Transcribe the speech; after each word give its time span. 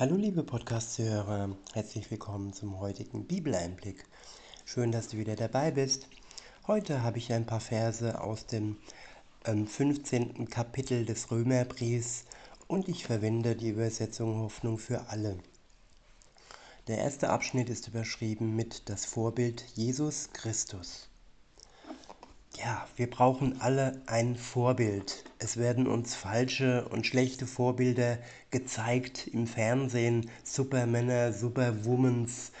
Hallo 0.00 0.16
liebe 0.16 0.42
Podcast-Hörer, 0.42 1.54
herzlich 1.74 2.10
willkommen 2.10 2.54
zum 2.54 2.80
heutigen 2.80 3.26
Bibeleinblick. 3.26 4.06
Schön, 4.64 4.92
dass 4.92 5.08
du 5.08 5.18
wieder 5.18 5.36
dabei 5.36 5.72
bist. 5.72 6.08
Heute 6.66 7.02
habe 7.02 7.18
ich 7.18 7.34
ein 7.34 7.44
paar 7.44 7.60
Verse 7.60 8.18
aus 8.18 8.46
dem 8.46 8.78
ähm, 9.44 9.66
15. 9.66 10.48
Kapitel 10.48 11.04
des 11.04 11.30
Römerbriefs 11.30 12.24
und 12.66 12.88
ich 12.88 13.04
verwende 13.04 13.54
die 13.54 13.68
Übersetzung 13.68 14.38
Hoffnung 14.38 14.78
für 14.78 15.08
alle. 15.08 15.36
Der 16.86 16.96
erste 16.96 17.28
Abschnitt 17.28 17.68
ist 17.68 17.86
überschrieben 17.88 18.56
mit 18.56 18.88
das 18.88 19.04
Vorbild 19.04 19.66
Jesus 19.74 20.30
Christus. 20.32 21.09
Ja, 22.62 22.86
wir 22.96 23.08
brauchen 23.08 23.58
alle 23.62 24.02
ein 24.04 24.36
Vorbild. 24.36 25.24
Es 25.38 25.56
werden 25.56 25.86
uns 25.86 26.14
falsche 26.14 26.86
und 26.90 27.06
schlechte 27.06 27.46
Vorbilder 27.46 28.18
gezeigt 28.50 29.28
im 29.28 29.46
Fernsehen. 29.46 30.28
Supermänner, 30.44 31.32
Superwomans 31.32 32.52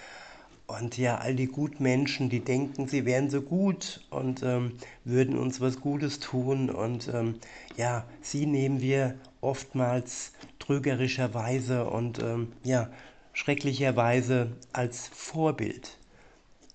und 0.66 0.96
ja, 0.96 1.18
all 1.18 1.34
die 1.34 1.48
Gutmenschen, 1.48 2.30
die 2.30 2.40
denken, 2.40 2.88
sie 2.88 3.04
wären 3.04 3.28
so 3.28 3.42
gut 3.42 4.00
und 4.08 4.42
ähm, 4.42 4.78
würden 5.04 5.36
uns 5.38 5.60
was 5.60 5.80
Gutes 5.80 6.18
tun. 6.18 6.70
Und 6.70 7.08
ähm, 7.12 7.34
ja, 7.76 8.06
sie 8.22 8.46
nehmen 8.46 8.80
wir 8.80 9.16
oftmals 9.42 10.32
trügerischerweise 10.60 11.84
und 11.84 12.20
ähm, 12.20 12.52
ja, 12.64 12.88
schrecklicherweise 13.34 14.56
als 14.72 15.08
Vorbild. 15.08 15.99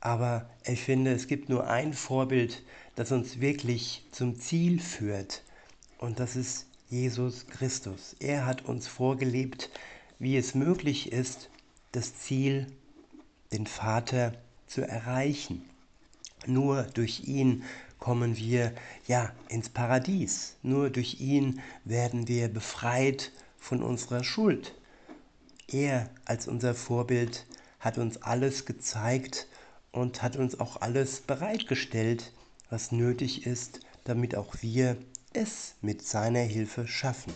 Aber 0.02 0.50
ich 0.66 0.82
finde, 0.82 1.12
es 1.12 1.28
gibt 1.28 1.50
nur 1.50 1.68
ein 1.68 1.94
Vorbild, 1.94 2.64
das 2.96 3.12
uns 3.12 3.40
wirklich 3.40 4.06
zum 4.12 4.40
Ziel 4.40 4.80
führt. 4.80 5.44
Und 5.98 6.20
das 6.20 6.36
ist 6.36 6.68
Jesus 6.90 7.48
Christus. 7.48 8.16
Er 8.20 8.46
hat 8.46 8.66
uns 8.66 8.88
vorgelebt, 8.88 9.70
wie 10.20 10.38
es 10.38 10.56
möglich 10.56 11.12
ist, 11.12 11.50
das 11.92 12.16
Ziel, 12.16 12.68
den 13.52 13.68
Vater 13.68 14.34
zu 14.68 14.82
erreichen. 14.82 15.64
Nur 16.46 16.84
durch 16.84 17.28
ihn 17.28 17.64
kommen 18.00 18.38
wir 18.38 18.74
ja 19.08 19.32
ins 19.50 19.70
Paradies. 19.70 20.58
Nur 20.62 20.90
durch 20.90 21.20
ihn 21.20 21.62
werden 21.86 22.28
wir 22.28 22.50
befreit 22.50 23.32
von 23.58 23.82
unserer 23.82 24.24
Schuld. 24.24 24.76
Er 25.68 26.10
als 26.26 26.48
unser 26.48 26.76
Vorbild 26.76 27.46
hat 27.80 27.98
uns 27.98 28.22
alles 28.22 28.66
gezeigt 28.66 29.48
und 29.96 30.22
hat 30.22 30.36
uns 30.36 30.60
auch 30.60 30.82
alles 30.82 31.22
bereitgestellt, 31.22 32.34
was 32.70 32.92
nötig 32.92 33.46
ist, 33.46 33.80
damit 34.04 34.36
auch 34.36 34.56
wir 34.62 34.98
es 35.34 35.76
mit 35.82 36.06
seiner 36.06 36.42
Hilfe 36.42 36.88
schaffen. 36.88 37.34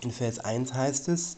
In 0.00 0.10
Vers 0.10 0.38
1 0.38 0.72
heißt 0.72 1.08
es, 1.08 1.36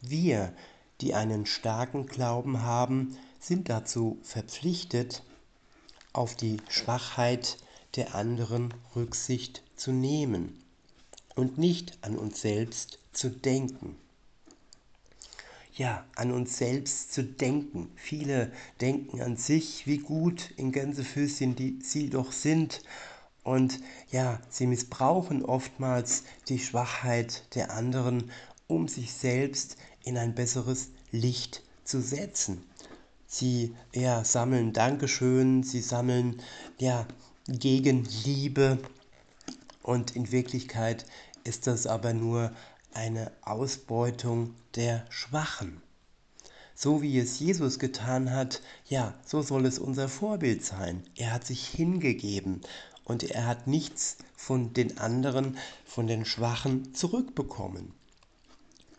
wir, 0.00 0.52
die 1.00 1.14
einen 1.14 1.46
starken 1.46 2.06
Glauben 2.06 2.62
haben, 2.62 3.16
sind 3.38 3.68
dazu 3.68 4.18
verpflichtet, 4.22 5.22
auf 6.12 6.34
die 6.34 6.58
Schwachheit 6.68 7.58
der 7.96 8.14
anderen 8.14 8.72
Rücksicht 8.96 9.62
zu 9.76 9.92
nehmen 9.92 10.62
und 11.34 11.58
nicht 11.58 11.98
an 12.02 12.16
uns 12.16 12.40
selbst 12.40 12.98
zu 13.12 13.30
denken 13.30 13.96
ja, 15.74 16.04
an 16.16 16.32
uns 16.32 16.58
selbst 16.58 17.12
zu 17.12 17.24
denken. 17.24 17.90
Viele 17.96 18.52
denken 18.80 19.20
an 19.22 19.36
sich, 19.36 19.86
wie 19.86 19.98
gut 19.98 20.50
in 20.56 20.72
Gänsefüßchen 20.72 21.56
die 21.56 21.78
sie 21.82 22.10
doch 22.10 22.32
sind. 22.32 22.82
Und 23.42 23.80
ja, 24.10 24.40
sie 24.50 24.66
missbrauchen 24.66 25.44
oftmals 25.44 26.24
die 26.48 26.58
Schwachheit 26.58 27.54
der 27.54 27.72
anderen, 27.72 28.30
um 28.68 28.86
sich 28.88 29.12
selbst 29.12 29.76
in 30.04 30.16
ein 30.16 30.34
besseres 30.34 30.90
Licht 31.10 31.62
zu 31.84 32.00
setzen. 32.00 32.62
Sie 33.26 33.74
ja, 33.94 34.24
sammeln 34.24 34.72
Dankeschön, 34.72 35.62
sie 35.62 35.80
sammeln 35.80 36.40
ja, 36.78 37.06
Gegenliebe 37.48 38.78
und 39.82 40.14
in 40.14 40.30
Wirklichkeit 40.30 41.06
ist 41.44 41.66
das 41.66 41.86
aber 41.86 42.12
nur 42.12 42.52
eine 42.94 43.32
Ausbeutung 43.42 44.54
der 44.74 45.04
Schwachen. 45.10 45.82
So 46.74 47.02
wie 47.02 47.18
es 47.18 47.38
Jesus 47.38 47.78
getan 47.78 48.30
hat, 48.30 48.62
ja, 48.88 49.14
so 49.24 49.42
soll 49.42 49.66
es 49.66 49.78
unser 49.78 50.08
Vorbild 50.08 50.64
sein. 50.64 51.02
Er 51.16 51.32
hat 51.32 51.46
sich 51.46 51.66
hingegeben 51.66 52.60
und 53.04 53.22
er 53.22 53.46
hat 53.46 53.66
nichts 53.66 54.16
von 54.34 54.72
den 54.72 54.98
anderen, 54.98 55.58
von 55.84 56.06
den 56.06 56.24
Schwachen 56.24 56.94
zurückbekommen. 56.94 57.92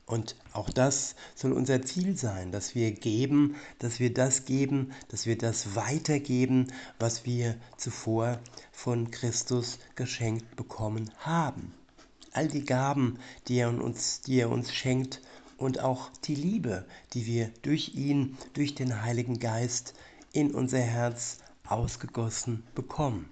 Und 0.06 0.36
auch 0.52 0.70
das 0.70 1.16
soll 1.34 1.53
unser 1.53 1.82
Ziel 1.82 2.18
sein, 2.18 2.52
dass 2.52 2.76
wir 2.76 2.92
geben, 2.92 3.56
dass 3.80 4.00
wir 4.00 4.14
das 4.14 4.46
geben, 4.46 4.94
dass 5.08 5.26
wir 5.26 5.38
das 5.38 5.76
weitergeben, 5.76 6.68
was 7.00 7.26
wir 7.26 7.56
zuvor 7.78 8.40
von 8.72 9.12
Christus 9.12 9.80
geschenkt 9.96 10.56
bekommen 10.56 11.12
haben 11.20 11.74
all 12.34 12.48
die 12.48 12.66
Gaben, 12.66 13.20
die 13.48 13.58
er 13.58 13.70
uns, 13.70 14.22
die 14.22 14.40
er 14.40 14.50
uns 14.50 14.74
schenkt 14.74 15.22
und 15.58 15.80
auch 15.80 16.10
die 16.26 16.36
Liebe, 16.36 16.86
die 17.14 17.26
wir 17.26 17.50
durch 17.62 17.96
ihn, 17.96 18.38
durch 18.54 18.76
den 18.76 19.02
Heiligen 19.02 19.40
Geist 19.40 19.94
in 20.32 20.54
unser 20.54 20.80
Herz 20.80 21.38
ausgegossen 21.68 22.64
bekommen. 22.76 23.32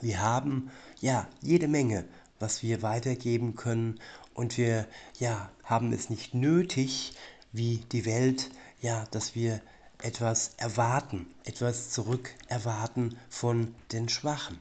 Wir 0.00 0.20
haben 0.20 0.70
ja 1.00 1.26
jede 1.40 1.68
Menge, 1.68 2.04
was 2.38 2.62
wir 2.62 2.82
weitergeben 2.82 3.56
können 3.56 3.98
und 4.34 4.58
wir 4.58 4.86
ja 5.18 5.50
haben 5.64 5.92
es 5.92 6.10
nicht 6.10 6.34
nötig, 6.34 7.14
wie 7.52 7.78
die 7.92 8.04
Welt, 8.04 8.50
ja, 8.80 9.04
dass 9.10 9.34
wir 9.34 9.60
etwas 10.00 10.52
erwarten, 10.58 11.26
etwas 11.44 11.90
zurück 11.90 12.32
erwarten 12.46 13.16
von 13.28 13.74
den 13.92 14.08
Schwachen. 14.08 14.60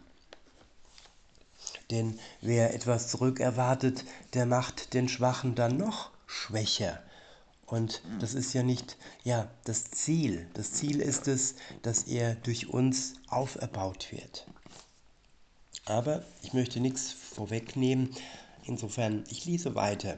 Denn 1.92 2.20
wer 2.42 2.74
etwas 2.74 3.08
zurückerwartet, 3.08 4.04
der 4.34 4.46
macht 4.46 4.94
den 4.94 5.08
Schwachen 5.08 5.56
dann 5.56 5.78
noch 5.78 6.12
schwächer. 6.26 7.02
Und 7.66 8.02
das 8.20 8.34
ist 8.34 8.54
ja 8.54 8.64
nicht 8.64 8.98
ja, 9.24 9.50
das 9.66 9.92
Ziel. 9.92 10.48
Das 10.54 10.74
Ziel 10.74 11.02
ist 11.02 11.28
es, 11.28 11.56
dass 11.82 12.04
er 12.04 12.36
durch 12.36 12.70
uns 12.70 13.16
auferbaut 13.28 14.12
wird. 14.12 14.48
Aber 15.86 16.24
ich 16.44 16.54
möchte 16.54 16.80
nichts 16.80 17.12
vorwegnehmen. 17.12 18.14
Insofern, 18.66 19.24
ich 19.30 19.46
lese 19.46 19.76
weiter. 19.76 20.18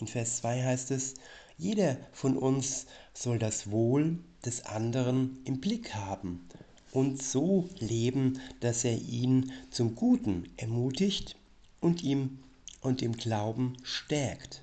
In 0.00 0.06
Vers 0.06 0.38
2 0.38 0.64
heißt 0.64 0.90
es, 0.90 1.14
jeder 1.56 1.96
von 2.12 2.36
uns 2.36 2.86
soll 3.12 3.38
das 3.38 3.70
Wohl 3.70 4.18
des 4.44 4.66
anderen 4.66 5.42
im 5.44 5.60
Blick 5.60 5.94
haben 5.94 6.46
und 6.94 7.20
so 7.20 7.68
leben, 7.80 8.40
dass 8.60 8.84
er 8.84 8.96
ihn 8.96 9.52
zum 9.70 9.96
Guten 9.96 10.48
ermutigt 10.56 11.36
und 11.80 12.04
ihm 12.04 12.38
und 12.80 13.02
im 13.02 13.16
Glauben 13.16 13.76
stärkt. 13.82 14.62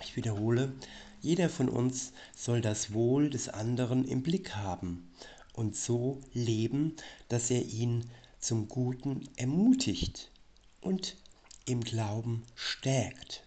Ich 0.00 0.16
wiederhole, 0.16 0.72
jeder 1.20 1.50
von 1.50 1.68
uns 1.68 2.12
soll 2.34 2.62
das 2.62 2.94
Wohl 2.94 3.28
des 3.28 3.50
anderen 3.50 4.06
im 4.08 4.22
Blick 4.22 4.56
haben 4.56 5.06
und 5.52 5.76
so 5.76 6.18
leben, 6.32 6.96
dass 7.28 7.50
er 7.50 7.62
ihn 7.62 8.04
zum 8.40 8.66
Guten 8.68 9.28
ermutigt 9.36 10.30
und 10.80 11.16
im 11.66 11.82
Glauben 11.82 12.42
stärkt. 12.54 13.44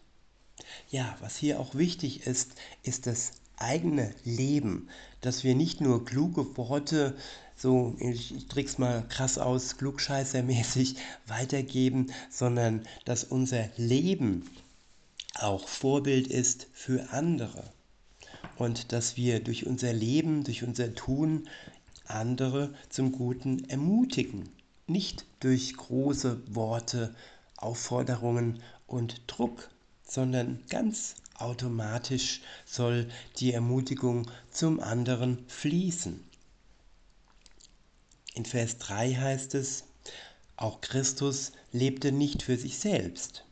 Ja, 0.91 1.17
was 1.19 1.35
hier 1.35 1.59
auch 1.59 1.73
wichtig 1.73 2.27
ist, 2.27 2.51
ist 2.83 3.07
das 3.07 3.31
eigene 3.57 4.13
Leben, 4.23 4.87
dass 5.21 5.43
wir 5.43 5.55
nicht 5.55 5.81
nur 5.81 6.05
kluge 6.05 6.55
Worte 6.57 7.15
so, 7.57 7.95
ich, 7.99 8.35
ich 8.35 8.47
drück's 8.47 8.77
mal 8.77 9.05
krass 9.07 9.37
aus, 9.37 9.77
klugscheißermäßig 9.77 10.97
weitergeben, 11.27 12.11
sondern 12.29 12.85
dass 13.05 13.23
unser 13.23 13.69
Leben 13.77 14.49
auch 15.35 15.67
Vorbild 15.67 16.27
ist 16.27 16.67
für 16.73 17.11
andere. 17.11 17.63
Und 18.57 18.91
dass 18.91 19.17
wir 19.17 19.39
durch 19.41 19.65
unser 19.65 19.93
Leben, 19.93 20.43
durch 20.43 20.63
unser 20.63 20.95
Tun 20.95 21.47
andere 22.05 22.73
zum 22.89 23.11
Guten 23.11 23.65
ermutigen. 23.69 24.49
Nicht 24.87 25.25
durch 25.39 25.75
große 25.75 26.55
Worte, 26.55 27.15
Aufforderungen 27.57 28.61
und 28.85 29.21
Druck, 29.27 29.69
sondern 30.03 30.59
ganz 30.69 31.15
automatisch 31.37 32.41
soll 32.65 33.07
die 33.37 33.51
Ermutigung 33.51 34.29
zum 34.51 34.79
anderen 34.79 35.43
fließen. 35.47 36.23
In 38.35 38.43
Vers 38.43 38.77
3 38.79 39.15
heißt 39.15 39.55
es, 39.55 39.85
auch 40.57 40.81
Christus 40.81 41.53
lebte 41.71 42.11
nicht 42.11 42.43
für 42.43 42.57
sich 42.57 42.77
selbst. 42.79 43.45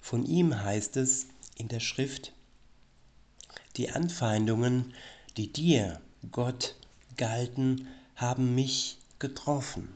Von 0.00 0.24
ihm 0.24 0.62
heißt 0.62 0.96
es 0.96 1.26
in 1.56 1.68
der 1.68 1.80
Schrift, 1.80 2.32
die 3.76 3.90
Anfeindungen, 3.90 4.94
die 5.36 5.52
dir, 5.52 6.00
Gott, 6.32 6.74
galten, 7.18 7.86
haben 8.16 8.54
mich 8.54 8.96
getroffen. 9.18 9.92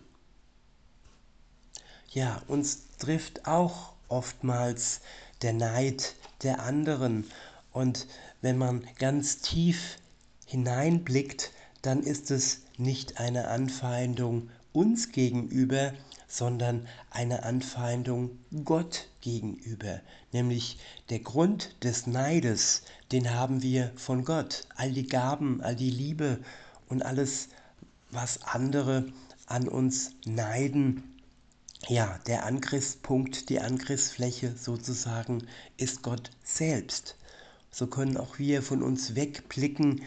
Ja, 2.10 2.42
uns 2.48 2.88
trifft 2.98 3.46
auch 3.46 3.94
oftmals 4.08 5.00
der 5.40 5.54
Neid, 5.54 6.16
der 6.42 6.60
anderen. 6.60 7.30
Und 7.72 8.06
wenn 8.42 8.58
man 8.58 8.86
ganz 8.98 9.38
tief 9.38 9.96
hineinblickt, 10.46 11.50
dann 11.82 12.02
ist 12.02 12.30
es 12.30 12.60
nicht 12.78 13.18
eine 13.18 13.48
Anfeindung 13.48 14.48
uns 14.72 15.12
gegenüber, 15.12 15.92
sondern 16.26 16.88
eine 17.10 17.42
Anfeindung 17.42 18.38
Gott 18.64 19.08
gegenüber. 19.20 20.00
Nämlich 20.32 20.78
der 21.10 21.18
Grund 21.18 21.76
des 21.84 22.06
Neides, 22.06 22.82
den 23.10 23.34
haben 23.34 23.62
wir 23.62 23.92
von 23.96 24.24
Gott. 24.24 24.66
All 24.74 24.92
die 24.92 25.06
Gaben, 25.06 25.60
all 25.60 25.76
die 25.76 25.90
Liebe 25.90 26.38
und 26.88 27.04
alles, 27.04 27.48
was 28.10 28.42
andere 28.42 29.12
an 29.46 29.68
uns 29.68 30.12
neiden. 30.24 31.02
Ja, 31.88 32.18
der 32.26 32.46
Angriffspunkt, 32.46 33.50
die 33.50 33.60
Angriffsfläche 33.60 34.54
sozusagen 34.56 35.46
ist 35.76 36.02
Gott 36.02 36.30
selbst. 36.44 37.16
So 37.70 37.88
können 37.88 38.16
auch 38.16 38.38
wir 38.38 38.62
von 38.62 38.82
uns 38.82 39.14
wegblicken 39.14 40.02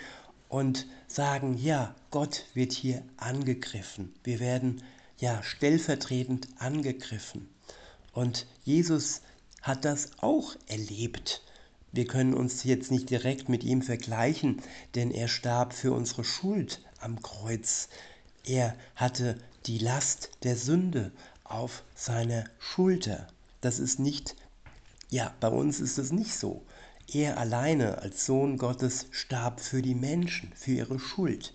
und 0.56 0.88
sagen, 1.10 1.57
ja, 1.57 1.94
Gott 2.12 2.46
wird 2.54 2.72
hier 2.72 3.04
angegriffen. 3.18 4.16
Wir 4.24 4.40
werden 4.40 4.81
ja 5.18 5.44
stellvertretend 5.44 6.48
angegriffen. 6.60 7.50
Und 8.13 8.48
Jesus 8.63 9.19
hat 9.62 9.84
das 9.84 10.12
auch 10.22 10.56
erlebt. 10.68 11.42
Wir 11.92 12.07
können 12.07 12.34
uns 12.34 12.63
jetzt 12.63 12.90
nicht 12.90 13.10
direkt 13.10 13.50
mit 13.50 13.66
ihm 13.66 13.81
vergleichen, 13.81 14.62
denn 14.96 15.12
er 15.12 15.28
starb 15.28 15.74
für 15.74 15.92
unsere 15.92 16.24
Schuld 16.24 16.81
am 17.02 17.22
Kreuz. 17.22 17.90
Er 18.46 18.78
hatte 18.96 19.38
die 19.66 19.80
Last 19.80 20.30
der 20.44 20.56
Sünde 20.56 21.12
auf 21.44 21.84
seiner 21.96 22.46
Schulter. 22.60 23.28
Das 23.60 23.78
ist 23.78 24.00
nicht, 24.00 24.38
ja, 25.10 25.34
bei 25.42 25.50
uns 25.50 25.81
ist 25.81 25.98
es 25.98 26.13
nicht 26.13 26.34
so. 26.34 26.63
Er 27.13 27.38
alleine 27.38 28.00
als 28.00 28.25
Sohn 28.25 28.57
Gottes 28.57 29.07
starb 29.12 29.60
für 29.60 29.81
die 29.81 29.96
Menschen, 29.96 30.52
für 30.56 30.72
ihre 30.72 31.00
Schuld. 31.00 31.54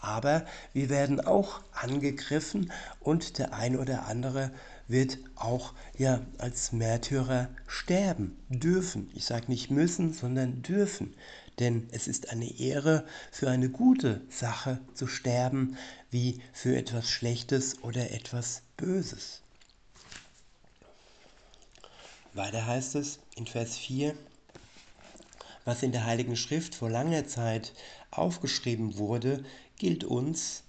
Aber 0.00 0.44
wir 0.72 0.88
werden 0.88 1.20
auch 1.20 1.60
angegriffen 1.72 2.72
und 3.00 3.38
der 3.38 3.54
ein 3.54 3.76
oder 3.76 4.06
andere 4.06 4.50
wird 4.88 5.18
auch 5.36 5.74
ja 5.96 6.20
als 6.38 6.72
Märtyrer 6.72 7.48
sterben 7.66 8.36
dürfen. 8.48 9.10
Ich 9.14 9.24
sage 9.24 9.46
nicht 9.48 9.70
müssen, 9.70 10.12
sondern 10.12 10.62
dürfen. 10.62 11.14
Denn 11.58 11.88
es 11.92 12.08
ist 12.08 12.30
eine 12.30 12.58
Ehre, 12.58 13.04
für 13.30 13.50
eine 13.50 13.68
gute 13.68 14.22
Sache 14.30 14.80
zu 14.94 15.06
sterben, 15.06 15.76
wie 16.10 16.40
für 16.52 16.76
etwas 16.76 17.10
Schlechtes 17.10 17.82
oder 17.82 18.10
etwas 18.10 18.62
Böses. 18.76 19.42
Weiter 22.34 22.66
heißt 22.66 22.94
es 22.94 23.18
in 23.36 23.46
Vers 23.46 23.76
4, 23.76 24.14
was 25.64 25.82
in 25.82 25.92
der 25.92 26.04
Heiligen 26.04 26.36
Schrift 26.36 26.74
vor 26.74 26.90
langer 26.90 27.26
Zeit 27.26 27.72
aufgeschrieben 28.10 28.98
wurde, 28.98 29.44
gilt 29.76 30.04
uns. 30.04 30.64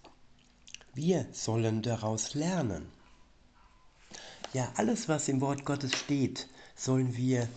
Wir 0.94 1.26
sollen 1.32 1.82
daraus 1.82 2.34
lernen. 2.34 2.88
Ja, 4.54 4.72
alles, 4.76 5.10
was 5.10 5.28
im 5.28 5.42
Wort 5.42 5.66
Gottes 5.66 5.96
steht, 5.96 6.48
sollen 6.76 7.18
wir 7.18 7.48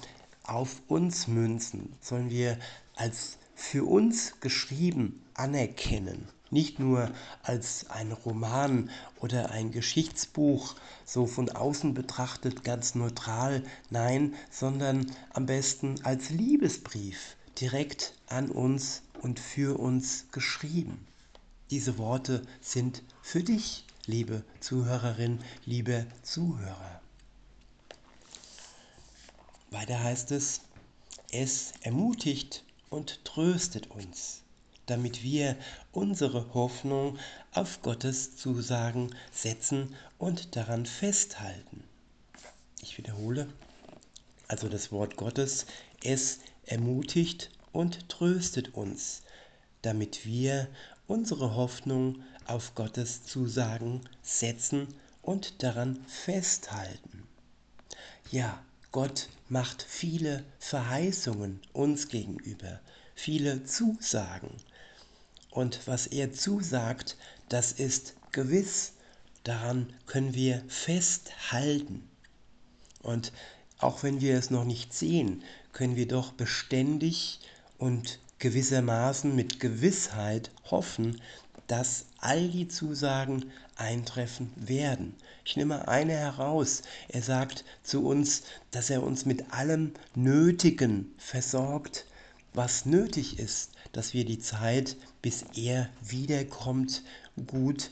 auf 0.44 0.80
uns 0.88 1.26
münzen, 1.26 1.94
sollen 2.00 2.30
wir 2.30 2.58
als 2.94 3.36
für 3.54 3.84
uns 3.84 4.40
geschrieben 4.40 5.22
anerkennen. 5.34 6.28
Nicht 6.50 6.78
nur 6.78 7.10
als 7.42 7.90
ein 7.90 8.12
Roman 8.12 8.90
oder 9.20 9.50
ein 9.50 9.72
Geschichtsbuch, 9.72 10.76
so 11.04 11.26
von 11.26 11.48
außen 11.50 11.92
betrachtet 11.92 12.62
ganz 12.62 12.94
neutral, 12.94 13.64
nein, 13.90 14.34
sondern 14.50 15.10
am 15.32 15.46
besten 15.46 15.96
als 16.04 16.30
Liebesbrief, 16.30 17.36
direkt 17.60 18.14
an 18.28 18.50
uns 18.50 19.02
und 19.22 19.40
für 19.40 19.78
uns 19.78 20.26
geschrieben. 20.30 21.06
Diese 21.70 21.98
Worte 21.98 22.42
sind 22.60 23.02
für 23.22 23.42
dich 23.42 23.84
liebe 24.06 24.44
Zuhörerin, 24.60 25.40
liebe 25.64 26.06
Zuhörer. 26.22 27.00
Weiter 29.70 30.00
heißt 30.00 30.30
es, 30.30 30.60
es 31.32 31.72
ermutigt 31.82 32.64
und 32.88 33.24
tröstet 33.24 33.90
uns, 33.90 34.42
damit 34.86 35.22
wir 35.22 35.56
unsere 35.92 36.54
Hoffnung 36.54 37.18
auf 37.52 37.82
Gottes 37.82 38.36
Zusagen 38.36 39.14
setzen 39.32 39.94
und 40.18 40.56
daran 40.56 40.86
festhalten. 40.86 41.84
Ich 42.80 42.98
wiederhole, 42.98 43.48
also 44.48 44.68
das 44.68 44.92
Wort 44.92 45.16
Gottes, 45.16 45.66
es 46.04 46.38
ermutigt 46.64 47.50
und 47.72 48.08
tröstet 48.08 48.74
uns, 48.74 49.22
damit 49.82 50.24
wir 50.24 50.68
unsere 51.06 51.54
Hoffnung 51.54 52.22
auf 52.46 52.74
Gottes 52.74 53.24
Zusagen 53.24 54.02
setzen 54.22 54.88
und 55.22 55.62
daran 55.62 56.04
festhalten. 56.06 57.26
Ja, 58.30 58.62
Gott 58.92 59.28
macht 59.48 59.82
viele 59.82 60.44
Verheißungen 60.58 61.60
uns 61.72 62.08
gegenüber, 62.08 62.80
viele 63.14 63.64
Zusagen. 63.64 64.50
Und 65.56 65.80
was 65.86 66.06
er 66.06 66.34
zusagt, 66.34 67.16
das 67.48 67.72
ist 67.72 68.12
gewiss, 68.30 68.92
daran 69.42 69.90
können 70.04 70.34
wir 70.34 70.62
festhalten. 70.68 72.06
Und 73.02 73.32
auch 73.78 74.02
wenn 74.02 74.20
wir 74.20 74.36
es 74.36 74.50
noch 74.50 74.64
nicht 74.64 74.92
sehen, 74.92 75.42
können 75.72 75.96
wir 75.96 76.08
doch 76.08 76.32
beständig 76.32 77.40
und 77.78 78.18
gewissermaßen 78.38 79.34
mit 79.34 79.58
Gewissheit 79.58 80.50
hoffen, 80.70 81.22
dass 81.68 82.04
all 82.18 82.48
die 82.48 82.68
Zusagen 82.68 83.50
eintreffen 83.76 84.52
werden. 84.56 85.14
Ich 85.46 85.56
nehme 85.56 85.88
eine 85.88 86.12
heraus. 86.12 86.82
Er 87.08 87.22
sagt 87.22 87.64
zu 87.82 88.04
uns, 88.04 88.42
dass 88.72 88.90
er 88.90 89.02
uns 89.02 89.24
mit 89.24 89.54
allem 89.54 89.94
Nötigen 90.14 91.14
versorgt, 91.16 92.04
was 92.52 92.84
nötig 92.84 93.38
ist, 93.38 93.70
dass 93.96 94.14
wir 94.14 94.24
die 94.24 94.38
Zeit, 94.38 94.96
bis 95.22 95.44
er 95.56 95.88
wiederkommt, 96.02 97.02
gut 97.46 97.90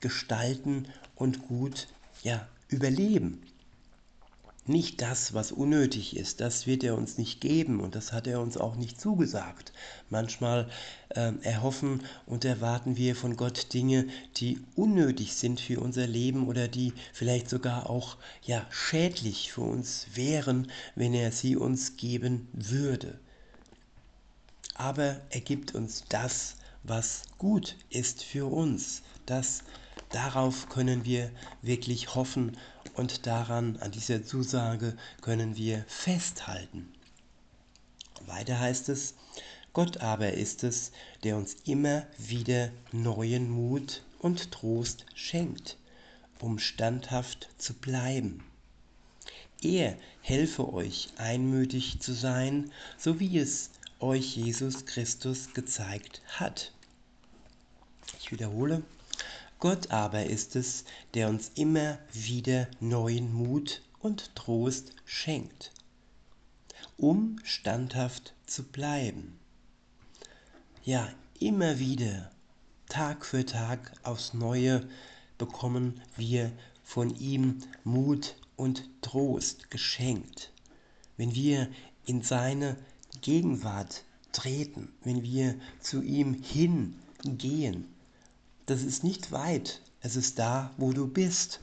gestalten 0.00 0.86
und 1.14 1.48
gut 1.48 1.88
ja, 2.22 2.46
überleben 2.68 3.42
nicht 4.68 5.00
das, 5.00 5.32
was 5.32 5.52
unnötig 5.52 6.16
ist, 6.16 6.40
das 6.40 6.66
wird 6.66 6.82
er 6.82 6.96
uns 6.96 7.18
nicht 7.18 7.40
geben 7.40 7.80
und 7.80 7.94
das 7.94 8.12
hat 8.12 8.26
er 8.26 8.40
uns 8.40 8.56
auch 8.56 8.74
nicht 8.74 9.00
zugesagt. 9.00 9.72
Manchmal 10.10 10.68
äh, 11.10 11.32
erhoffen 11.42 12.02
und 12.26 12.44
erwarten 12.44 12.96
wir 12.96 13.14
von 13.14 13.36
Gott 13.36 13.72
Dinge, 13.74 14.06
die 14.36 14.58
unnötig 14.74 15.34
sind 15.34 15.60
für 15.60 15.80
unser 15.80 16.06
Leben 16.06 16.48
oder 16.48 16.68
die 16.68 16.92
vielleicht 17.12 17.48
sogar 17.48 17.88
auch 17.88 18.16
ja 18.42 18.66
schädlich 18.70 19.52
für 19.52 19.62
uns 19.62 20.08
wären, 20.14 20.70
wenn 20.94 21.14
er 21.14 21.32
sie 21.32 21.56
uns 21.56 21.96
geben 21.96 22.48
würde. 22.52 23.18
Aber 24.74 25.20
er 25.30 25.40
gibt 25.40 25.74
uns 25.74 26.04
das, 26.08 26.56
was 26.82 27.22
gut 27.38 27.76
ist 27.90 28.22
für 28.22 28.46
uns. 28.46 29.02
Das 29.24 29.62
darauf 30.10 30.68
können 30.68 31.04
wir 31.04 31.30
wirklich 31.62 32.14
hoffen 32.14 32.56
und 32.94 33.26
daran, 33.26 33.76
an 33.78 33.90
dieser 33.90 34.24
Zusage, 34.24 34.96
können 35.20 35.56
wir 35.56 35.84
festhalten. 35.88 36.92
Weiter 38.26 38.58
heißt 38.58 38.88
es, 38.88 39.14
Gott 39.72 39.98
aber 39.98 40.32
ist 40.32 40.64
es, 40.64 40.92
der 41.22 41.36
uns 41.36 41.56
immer 41.64 42.06
wieder 42.18 42.70
neuen 42.92 43.50
Mut 43.50 44.02
und 44.18 44.50
Trost 44.50 45.04
schenkt, 45.14 45.76
um 46.40 46.58
standhaft 46.58 47.48
zu 47.58 47.74
bleiben. 47.74 48.42
Er 49.62 49.96
helfe 50.22 50.72
euch 50.72 51.08
einmütig 51.16 52.00
zu 52.00 52.14
sein, 52.14 52.70
so 52.98 53.20
wie 53.20 53.38
es 53.38 53.70
euch 54.00 54.36
Jesus 54.36 54.84
Christus 54.86 55.54
gezeigt 55.54 56.22
hat. 56.28 56.72
Ich 58.20 58.30
wiederhole, 58.30 58.82
Gott 59.58 59.90
aber 59.90 60.26
ist 60.26 60.54
es, 60.56 60.84
der 61.14 61.28
uns 61.28 61.50
immer 61.54 61.98
wieder 62.12 62.68
neuen 62.80 63.32
Mut 63.32 63.82
und 64.00 64.34
Trost 64.34 64.92
schenkt, 65.04 65.72
um 66.98 67.38
standhaft 67.42 68.34
zu 68.46 68.64
bleiben. 68.64 69.38
Ja, 70.84 71.08
immer 71.40 71.78
wieder, 71.78 72.30
Tag 72.88 73.24
für 73.24 73.44
Tag 73.44 73.92
aufs 74.02 74.34
Neue 74.34 74.86
bekommen 75.38 76.00
wir 76.16 76.52
von 76.84 77.14
ihm 77.16 77.58
Mut 77.82 78.36
und 78.56 78.88
Trost 79.02 79.70
geschenkt. 79.70 80.52
Wenn 81.16 81.34
wir 81.34 81.68
in 82.04 82.22
seine 82.22 82.76
Gegenwart 83.20 84.04
treten, 84.32 84.88
wenn 85.02 85.22
wir 85.22 85.54
zu 85.80 86.02
ihm 86.02 86.34
hingehen, 86.34 87.86
das 88.66 88.82
ist 88.82 89.04
nicht 89.04 89.32
weit. 89.32 89.80
Es 90.00 90.16
ist 90.16 90.38
da, 90.38 90.72
wo 90.76 90.92
du 90.92 91.06
bist. 91.06 91.60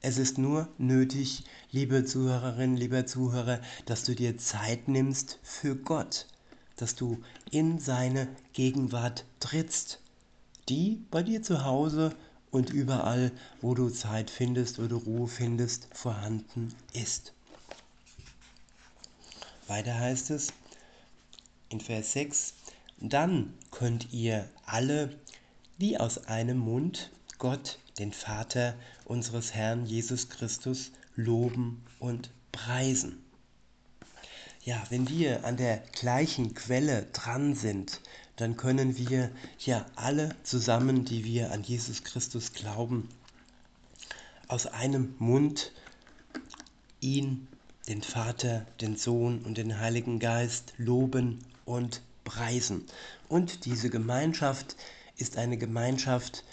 Es 0.00 0.18
ist 0.18 0.36
nur 0.36 0.68
nötig, 0.78 1.44
liebe 1.70 2.04
Zuhörerin, 2.04 2.76
lieber 2.76 3.06
Zuhörer, 3.06 3.60
dass 3.86 4.04
du 4.04 4.14
dir 4.14 4.36
Zeit 4.36 4.88
nimmst 4.88 5.38
für 5.42 5.76
Gott, 5.76 6.26
dass 6.76 6.94
du 6.94 7.22
in 7.50 7.78
seine 7.78 8.28
Gegenwart 8.52 9.24
trittst, 9.40 10.00
die 10.68 11.04
bei 11.10 11.22
dir 11.22 11.42
zu 11.42 11.64
Hause 11.64 12.14
und 12.50 12.70
überall, 12.70 13.32
wo 13.60 13.74
du 13.74 13.88
Zeit 13.88 14.30
findest 14.30 14.78
oder 14.78 14.96
Ruhe 14.96 15.28
findest, 15.28 15.88
vorhanden 15.92 16.74
ist. 16.92 17.32
Weiter 19.68 19.98
heißt 19.98 20.30
es 20.30 20.52
in 21.72 21.80
Vers 21.80 22.12
6, 22.12 22.54
dann 23.00 23.54
könnt 23.70 24.12
ihr 24.12 24.48
alle, 24.66 25.16
wie 25.78 25.98
aus 25.98 26.26
einem 26.26 26.58
Mund, 26.58 27.10
Gott, 27.38 27.78
den 27.98 28.12
Vater 28.12 28.74
unseres 29.04 29.54
Herrn 29.54 29.86
Jesus 29.86 30.28
Christus, 30.28 30.92
loben 31.16 31.82
und 31.98 32.30
preisen. 32.52 33.22
Ja, 34.64 34.80
wenn 34.90 35.08
wir 35.08 35.44
an 35.44 35.56
der 35.56 35.78
gleichen 35.78 36.54
Quelle 36.54 37.06
dran 37.12 37.56
sind, 37.56 38.00
dann 38.36 38.56
können 38.56 38.96
wir 38.96 39.30
ja 39.58 39.84
alle 39.96 40.34
zusammen, 40.44 41.04
die 41.04 41.24
wir 41.24 41.50
an 41.50 41.64
Jesus 41.64 42.04
Christus 42.04 42.52
glauben, 42.52 43.08
aus 44.46 44.66
einem 44.66 45.14
Mund 45.18 45.72
ihn, 47.00 47.48
den 47.88 48.02
Vater, 48.02 48.64
den 48.80 48.96
Sohn 48.96 49.40
und 49.40 49.58
den 49.58 49.80
Heiligen 49.80 50.20
Geist 50.20 50.72
loben 50.76 51.40
und 51.72 52.02
preisen. 52.24 52.84
Und 53.28 53.64
diese 53.64 53.90
Gemeinschaft 53.90 54.76
ist 55.16 55.36
eine 55.36 55.58
Gemeinschaft, 55.58 56.44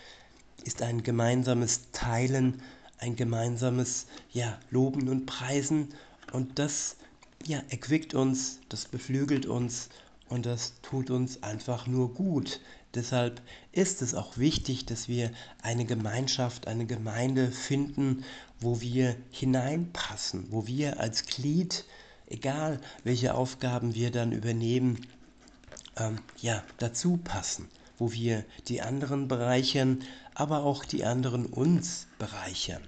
ist 0.64 0.82
ein 0.82 1.04
gemeinsames 1.04 1.92
Teilen, 1.92 2.62
ein 2.98 3.16
gemeinsames 3.16 4.08
ja, 4.32 4.60
Loben 4.72 5.08
und 5.10 5.26
Preisen. 5.26 5.90
Und 6.34 6.60
das 6.60 6.96
ja, 7.46 7.62
erquickt 7.70 8.14
uns, 8.14 8.60
das 8.70 8.86
beflügelt 8.86 9.46
uns 9.46 9.90
und 10.28 10.46
das 10.46 10.74
tut 10.82 11.10
uns 11.10 11.44
einfach 11.44 11.88
nur 11.88 12.14
gut. 12.14 12.60
Deshalb 12.96 13.42
ist 13.72 14.02
es 14.02 14.16
auch 14.16 14.38
wichtig, 14.38 14.86
dass 14.86 15.08
wir 15.08 15.32
eine 15.62 15.86
Gemeinschaft, 15.86 16.68
eine 16.68 16.86
Gemeinde 16.86 17.52
finden, 17.52 18.24
wo 18.60 18.82
wir 18.82 19.16
hineinpassen, 19.32 20.48
wo 20.50 20.66
wir 20.66 21.00
als 21.00 21.26
Glied, 21.26 21.86
egal 22.30 22.80
welche 23.04 23.34
Aufgaben 23.36 23.96
wir 23.96 24.12
dann 24.12 24.32
übernehmen, 24.32 25.06
ähm, 25.98 26.20
ja, 26.42 26.64
dazu 26.78 27.18
passen, 27.18 27.68
wo 27.98 28.12
wir 28.12 28.46
die 28.68 28.82
anderen 28.82 29.28
bereichern, 29.28 30.00
aber 30.34 30.64
auch 30.64 30.86
die 30.86 31.06
anderen 31.06 31.46
uns 31.46 32.08
bereichern. 32.18 32.84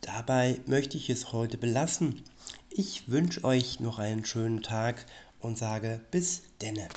Dabei 0.00 0.60
möchte 0.66 0.96
ich 0.96 1.10
es 1.10 1.32
heute 1.32 1.58
belassen. 1.58 2.22
Ich 2.70 3.10
wünsche 3.10 3.44
euch 3.44 3.80
noch 3.80 3.98
einen 3.98 4.24
schönen 4.24 4.62
Tag 4.62 5.04
und 5.40 5.58
sage 5.58 6.00
bis 6.10 6.42
denne. 6.60 6.88